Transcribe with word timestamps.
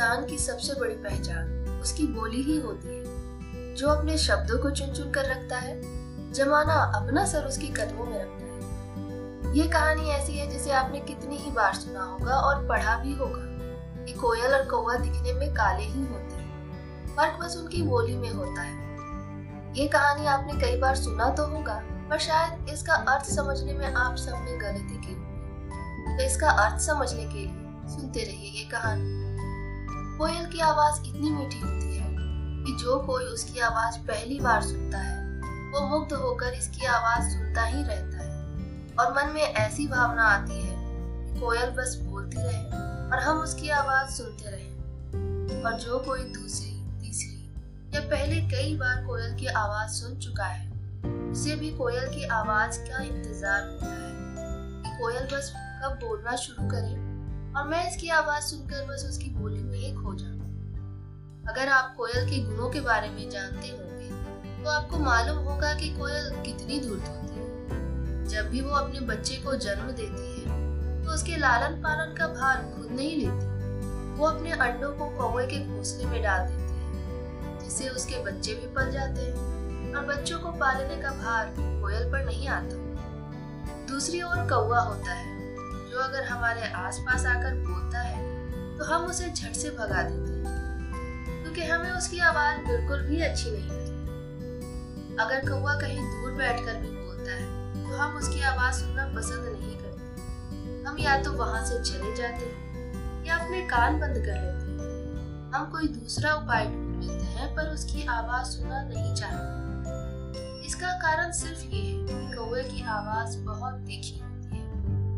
इंसान 0.00 0.24
की 0.26 0.36
सबसे 0.38 0.74
बड़ी 0.80 0.94
पहचान 0.94 1.80
उसकी 1.82 2.06
बोली 2.06 2.42
ही 2.42 2.56
होती 2.60 2.88
है, 2.88 3.74
जो 3.74 3.88
अपने 3.88 4.16
शब्दों 4.18 4.58
को 4.58 4.70
चुन 4.70 4.92
चुन 4.92 5.10
कर 5.10 5.24
रखता 5.24 5.56
है, 5.56 5.74
जमाना 6.32 6.74
अपना 6.96 7.24
सर 7.24 7.44
उसके 7.44 7.66
कदमों 7.66 8.06
में 8.06 8.16
रखता 8.18 8.44
है। 8.44 9.56
ये 9.56 9.66
कहानी 9.68 10.08
ऐसी 10.08 10.38
है 10.38 10.48
जिसे 10.50 10.70
आपने 10.70 11.00
कितनी 11.00 11.36
ही 11.36 11.50
बार 11.50 11.74
सुना 11.74 12.02
होगा 12.02 12.36
और 12.36 12.66
पढ़ा 12.66 12.96
भी 12.96 13.12
होगा। 13.14 13.44
कि 14.04 14.12
कोयल 14.12 14.54
और 14.54 14.64
कौवा 14.66 14.94
दिखने 14.94 15.32
में 15.32 15.52
काले 15.54 15.84
ही 15.84 16.00
होते 16.00 16.34
हैं 16.34 17.16
फ़र्क 17.16 17.38
बस 17.42 17.56
उनकी 17.56 17.82
बोली 17.82 18.16
में 18.16 18.30
होता 18.30 18.62
है। 18.62 19.74
ये 19.74 19.88
कहानी 19.88 20.26
आपने 20.26 20.60
कई 20.60 20.78
बार 20.78 20.96
सुना 20.96 21.28
तो 21.30 21.46
होगा, 21.46 21.80
पर 22.10 22.18
शायद 22.18 22.68
इसका 22.68 22.94
अर्थ 22.94 23.24
समझने 23.26 23.72
में 23.72 23.86
आप 23.86 24.16
सबने 24.16 24.56
गलती 24.58 25.00
की 25.06 25.14
तो 26.16 26.22
इसका 26.24 26.50
अर्थ 26.64 26.80
समझने 26.82 27.24
के 27.24 27.38
लिए 27.38 27.88
सुनते 27.90 28.24
रहिए 28.24 28.58
ये 28.58 28.64
कहानी। 28.64 29.29
कोयल 30.20 30.46
की 30.46 30.60
आवाज़ 30.60 31.08
इतनी 31.08 31.30
मीठी 31.30 31.60
होती 31.60 31.96
है 31.96 32.08
कि 32.64 32.72
जो 32.84 32.98
कोई 32.98 33.24
उसकी 33.24 33.60
आवाज़ 33.60 33.98
पहली 33.98 34.40
बार 34.40 34.62
सुनता 34.62 34.98
है, 34.98 35.40
वो 35.70 35.80
मुग्ध 35.88 36.12
होकर 36.12 36.46
इसकी 36.46 36.86
आवाज़ 36.86 37.30
सुनता 37.30 37.62
ही 37.62 37.82
रहता 37.82 38.18
है। 38.18 38.34
और 38.94 39.12
मन 39.12 39.32
में 39.34 39.42
ऐसी 39.42 39.88
भावना 39.88 40.22
आती 40.22 40.60
है 40.62 40.76
कि 41.24 41.40
कोयल 41.40 41.70
बस 41.70 41.96
बोलती 42.02 42.36
रहे 42.36 42.64
और 43.10 43.18
हम 43.18 43.38
उसकी 43.38 43.68
आवाज़ 43.68 44.10
सुनते 44.10 44.50
रहे। 44.50 45.62
और 45.62 45.72
जो 45.72 45.98
कोई 45.98 46.20
दूसरी, 46.20 47.00
तीसरी 47.00 47.54
या 47.94 48.00
पहले 48.00 48.40
कई 48.40 48.76
बार 48.76 49.04
कोयल 49.06 49.36
की 49.36 49.46
आवाज़ 49.46 49.90
सुन 49.90 50.18
चुका 50.18 50.44
है, 50.44 50.70
उसे 51.30 51.56
भी 51.56 51.70
कोयल 51.70 52.08
की 52.08 52.24
आवाज़ 52.24 52.78
का 52.78 53.02
इंतज़ार 53.02 53.62
होता 53.62 53.86
है 53.86 54.12
कि 54.82 54.98
कोयल 55.02 55.24
बस 55.24 55.52
कब 55.56 55.98
बोलना 56.06 56.36
शुरू 56.36 56.68
करे 56.68 57.09
और 57.56 57.66
मैं 57.68 57.88
इसकी 57.88 58.08
आवाज़ 58.08 58.44
सुनकर 58.44 58.84
बस 58.86 59.04
उसकी 59.08 59.30
बोली 59.30 59.62
में 59.62 59.78
ही 59.78 59.92
खो 59.94 60.14
जाऊँ 60.14 60.38
अगर 61.48 61.68
आप 61.68 61.94
कोयल 61.96 62.28
के 62.30 62.38
गुणों 62.44 62.68
के 62.70 62.80
बारे 62.80 63.08
में 63.10 63.28
जानते 63.30 63.68
होंगे 63.68 64.62
तो 64.64 64.70
आपको 64.70 64.98
मालूम 64.98 65.38
होगा 65.44 65.72
कि 65.74 65.88
कोयल 65.94 66.30
कितनी 66.44 66.80
धूर्त 66.80 67.08
होती 67.08 67.34
है। 67.34 68.28
जब 68.28 68.50
भी 68.50 68.60
वो 68.60 68.74
अपने 68.76 69.00
बच्चे 69.06 69.36
को 69.36 69.54
जन्म 69.56 69.90
देती 69.92 70.40
है 70.40 71.04
तो 71.04 71.10
उसके 71.10 71.36
लालन 71.36 71.80
पालन 71.82 72.14
का 72.14 72.28
भार 72.28 72.62
खुद 72.76 72.92
नहीं 72.92 73.16
लेती। 73.16 73.48
वो 74.18 74.26
अपने 74.26 74.52
अंडों 74.52 74.92
को 74.92 75.08
कौवे 75.18 75.46
के 75.46 75.58
घोंसले 75.66 76.04
में 76.04 76.22
डाल 76.22 76.46
देती 76.46 76.74
है, 76.74 77.58
जिससे 77.58 77.88
उसके 77.88 78.22
बच्चे 78.24 78.54
भी 78.54 78.72
पल 78.74 78.90
जाते 78.92 79.20
हैं 79.20 79.94
और 79.94 80.04
बच्चों 80.06 80.38
को 80.38 80.52
पालने 80.60 80.96
का 81.02 81.10
भार 81.16 81.54
कोयल 81.58 82.10
पर 82.12 82.24
नहीं 82.24 82.48
आता। 82.48 82.76
दूसरी 83.88 84.22
ओर 84.22 84.48
कौवा 84.50 84.80
होता 84.80 85.12
है। 85.12 85.39
जो 85.90 85.98
अगर 85.98 86.24
हमारे 86.24 86.68
आसपास 86.78 87.24
आकर 87.26 87.54
बोलता 87.60 88.00
है 88.00 88.18
तो 88.78 88.84
हम 88.84 89.06
उसे 89.06 89.28
झट 89.28 89.54
से 89.54 89.70
भगा 89.72 90.02
देते 90.02 90.32
हैं, 90.32 91.42
क्योंकि 91.42 91.62
हमें 91.64 91.90
उसकी 91.90 92.18
आवाज़ 92.26 92.58
बिल्कुल 92.66 93.02
भी 93.02 93.20
अच्छी 93.22 93.50
नहीं 93.50 93.68
होती 93.68 95.16
अगर 95.16 95.48
कौवा 95.48 95.74
कहीं 95.80 95.98
दूर 96.00 96.32
बैठकर 96.32 96.74
भी 96.76 96.90
बोलता 96.90 97.32
है 97.32 97.46
तो 97.82 97.96
हम 97.96 98.16
उसकी 98.16 98.40
आवाज़ 98.44 98.74
सुनना 98.74 99.06
पसंद 99.16 99.48
नहीं 99.48 99.76
करते। 99.76 100.84
हम 100.84 100.98
या 100.98 101.16
तो 101.22 101.32
वहाँ 101.34 101.64
से 101.66 101.82
चले 101.82 102.14
जाते 102.16 102.44
हैं, 102.44 103.24
या 103.26 103.36
अपने 103.36 103.60
कान 103.68 104.00
बंद 104.00 104.16
कर 104.16 104.36
लेते 104.36 104.64
हैं। 104.64 105.52
हम 105.52 105.70
कोई 105.72 105.88
दूसरा 105.90 106.34
उपाय 106.34 106.64
ढूंढ 106.66 107.02
लेते 107.02 107.24
हैं, 107.26 107.54
पर 107.56 107.74
उसकी 107.74 108.06
आवाज़ 108.08 108.46
सुनना 108.48 108.82
नहीं 108.84 109.14
चाहते। 109.14 110.66
इसका 110.66 110.92
कारण 110.98 111.32
सिर्फ़ 111.34 111.64
ये 111.64 111.82
है 111.82 112.06
कि 112.06 112.36
कौवे 112.36 112.62
की 112.64 112.82
आवाज़ 112.90 113.38
बहुत 113.44 113.80
तीखी 113.86 114.20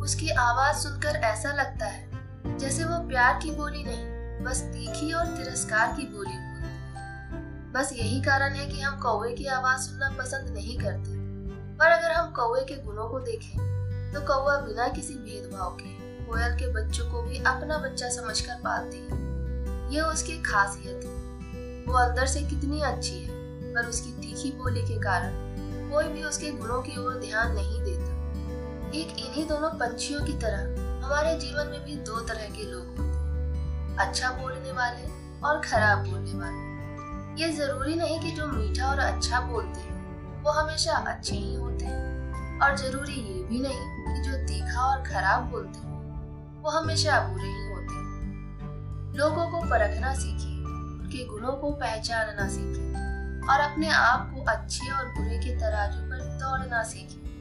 उसकी 0.02 0.28
आवाज़ 0.30 0.76
सुनकर 0.76 1.16
ऐसा 1.16 1.52
लगता 1.52 1.86
है, 1.86 2.58
जैसे 2.58 2.84
वो 2.84 2.96
प्यार 3.08 3.38
की 3.42 3.50
बोली 3.50 3.82
नहीं, 3.84 4.44
बस 4.44 4.60
तीखी 4.60 5.12
और 5.12 5.26
तिरस्कार 5.26 5.92
की 5.96 6.06
बोली 6.06 6.38
बस 7.72 7.92
यही 7.92 8.20
कारण 8.22 8.52
है 8.52 8.66
कि 8.66 8.80
हम 8.80 8.98
कौवे 9.00 9.32
की 9.32 9.46
आवाज़ 9.46 9.80
सुनना 9.80 10.10
पसंद 10.10 10.48
नहीं 10.48 10.78
करते। 10.78 11.20
पर 11.76 11.86
अगर 11.86 12.12
हम 12.12 12.30
कौवे 12.30 12.60
के 12.60 12.82
गुणों 12.82 13.08
को 13.08 13.20
देखें 13.20 14.12
तो 14.14 14.20
कौवा 14.20 14.56
बिना 14.56 14.88
किसी 14.88 15.14
भेदभाव 15.14 15.70
के, 15.70 16.24
कोयल 16.26 16.56
के 16.56 16.72
बच्चों 16.72 17.10
को 17.10 17.22
भी 17.22 17.38
अपना 17.38 17.78
बच्चा 17.78 18.08
समझकर 18.08 18.54
पालती 18.54 18.98
है। 18.98 19.94
ये 19.94 20.00
उसकी 20.00 20.42
खासियत 20.42 21.04
है। 21.04 21.16
वो 21.86 21.98
अंदर 21.98 22.26
से 22.26 22.40
कितनी 22.40 22.80
अच्छी 22.80 23.18
है, 23.18 23.30
पर 23.74 23.86
उसकी 23.86 24.12
तीखी 24.12 24.52
बोली 24.52 24.82
के 24.82 24.98
कारण 25.00 25.30
कोई 25.90 26.08
भी 26.08 26.22
उसके 26.24 26.50
गुणों 26.50 26.82
की 26.82 26.96
ओर 26.96 27.14
ध्यान 27.20 27.52
नहीं 27.52 27.80
देता। 27.80 27.91
एक 28.94 29.08
इन्हीं 29.18 29.46
दोनों 29.46 29.70
पंछियों 29.70 30.24
की 30.24 30.32
तरह 30.32 30.60
हमारे 31.06 31.38
जीवन 31.38 31.66
में 31.66 31.84
भी 31.84 31.96
दो 31.96 32.20
तरह 32.20 32.44
के 32.44 32.64
लोग 32.72 32.86
होते 32.86 33.02
हैं। 33.02 33.96
अच्छा 33.96 34.30
बोलने 34.30 34.72
वाले 34.72 35.02
और 35.40 35.60
खराब 35.60 35.98
बोलने 35.98 36.32
वाले। 36.34 36.72
ये 37.42 37.52
ज़रूरी 37.52 37.94
नहीं 37.94 38.20
कि 38.20 38.30
जो 38.30 38.46
मीठा 38.46 38.86
और 38.86 38.98
अच्छा 38.98 39.40
बोलते 39.40 39.80
हैं, 39.80 40.42
वो 40.42 40.50
हमेशा 40.50 40.92
अच्छे 40.92 41.36
ही 41.36 41.54
होते 41.54 41.84
हैं। 41.84 42.02
और 42.60 42.76
ज़रूरी 42.76 43.12
ये 43.12 43.44
भी 43.44 43.60
नहीं 43.60 44.14
कि 44.14 44.30
जो 44.30 44.46
तीखा 44.46 44.80
और 44.80 45.02
खराब 45.02 45.42
बोलते 45.42 45.78
हैं, 45.78 46.62
वो 46.62 46.70
हमेशा 46.70 47.20
बुरे 47.20 47.48
ही 47.48 47.72
होते 47.72 47.94
हैं। 47.94 49.12
लोगों 49.14 49.50
को 49.50 49.60
परखना 49.70 50.14
सीखिए, 50.14 50.64
उनके 50.64 51.24
गुणों 51.24 51.52
को 51.52 51.70
पहचानना 51.70 52.48
सीखिए, 52.48 52.92
और 53.52 53.60
अपने 53.60 53.88
आप 53.88 54.32
को 54.34 54.44
अच्छे 54.44 54.92
और 54.92 55.04
बुरे 55.04 55.38
के 55.38 55.60
तराजू 55.60 56.00
पर 56.00 56.18
दौड़ना 56.18 56.82
सीखिए। 56.82 57.31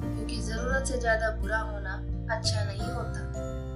क्योंकि 0.00 0.40
ज़रूरत 0.42 0.86
से 0.86 0.98
ज़्यादा 0.98 1.30
बुरा 1.36 1.58
होना 1.60 1.94
अच्छा 2.34 2.64
नहीं 2.64 2.88
होता 2.88 3.20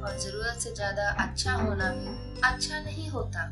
और 0.00 0.18
ज़रूरत 0.18 0.60
से 0.60 0.74
ज़्यादा 0.74 1.08
अच्छा 1.24 1.52
होना 1.52 1.88
भी 1.90 2.40
अच्छा 2.42 2.80
नहीं 2.80 3.08
होता। 3.10 3.50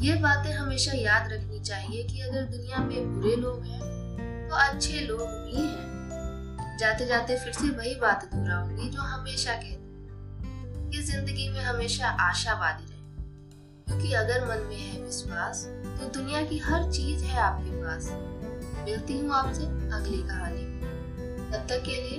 ये 0.00 0.14
बातें 0.22 0.52
हमेशा 0.52 0.92
याद 0.92 1.32
रखनी 1.32 1.60
चाहिए 1.60 2.02
कि 2.04 2.20
अगर 2.20 2.42
दुनिया 2.46 2.78
में 2.78 3.14
बुरे 3.14 3.36
लोग 3.36 3.64
हैं 3.64 4.48
तो 4.48 4.54
अच्छे 4.56 5.00
लोग 5.00 5.20
भी 5.20 5.56
हैं। 5.56 6.76
जाते 6.80 7.06
जाते 7.06 7.36
फिर 7.38 7.52
से 7.52 7.68
वही 7.68 7.94
बात 7.94 8.28
दोहराऊँगी 8.34 8.88
जो 8.90 9.00
हमेशा 9.02 9.54
कहती 9.54 10.90
कि 10.90 11.02
ज़िंदगी 11.02 11.48
में 11.48 11.60
हमेशा 11.60 12.08
आशावादी 12.22 12.84
रहे। 12.84 12.94
क्योंकि 13.86 14.12
अगर 14.14 14.44
मन 14.44 14.66
में 14.68 14.76
है 14.76 15.02
विश्वास 15.02 15.64
तो 15.66 16.08
दुनिया 16.14 16.42
की 16.42 16.58
हर 16.58 16.90
चीज़ 16.92 17.24
है 17.24 17.38
आपके 17.40 17.70
पास। 17.82 18.10
मिलती 18.84 19.18
हूँ 19.18 19.32
आपसे 19.34 19.64
अगली 19.92 20.22
कहानी। 20.22 20.45
que 21.82 22.15